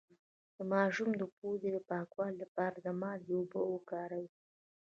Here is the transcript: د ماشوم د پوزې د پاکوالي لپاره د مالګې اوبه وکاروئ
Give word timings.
د 0.57 0.57
ماشوم 0.73 1.09
د 1.17 1.21
پوزې 1.35 1.69
د 1.73 1.77
پاکوالي 1.89 2.37
لپاره 2.43 2.77
د 2.79 2.87
مالګې 3.01 3.33
اوبه 3.37 3.61
وکاروئ 3.73 4.27